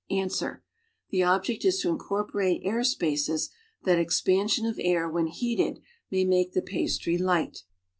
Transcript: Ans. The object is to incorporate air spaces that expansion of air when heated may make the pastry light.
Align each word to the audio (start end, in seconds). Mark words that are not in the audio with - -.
Ans. 0.09 0.41
The 1.11 1.21
object 1.21 1.63
is 1.63 1.77
to 1.81 1.89
incorporate 1.89 2.61
air 2.63 2.83
spaces 2.83 3.51
that 3.83 3.99
expansion 3.99 4.65
of 4.65 4.79
air 4.81 5.07
when 5.07 5.27
heated 5.27 5.79
may 6.09 6.25
make 6.25 6.53
the 6.53 6.63
pastry 6.63 7.19
light. 7.19 7.59